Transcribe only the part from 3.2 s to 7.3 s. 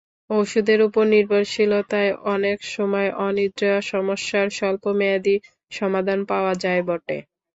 অনিদ্রা সমস্যার স্বল্পমেয়াদি সমাধান পাওয়া যায় বটে।